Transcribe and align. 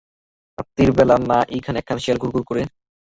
রাত্তির 0.57 0.89
বেলা 0.97 1.15
না 1.29 1.37
এইখানে 1.55 1.77
একখান 1.79 1.97
শিয়াল 2.03 2.17
ঘুরঘুর 2.21 2.43
করে? 2.49 2.61